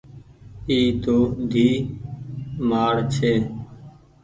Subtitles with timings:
[0.69, 1.15] اي تو
[1.51, 1.71] ڌيئي
[2.69, 3.33] مآڙ ڇي۔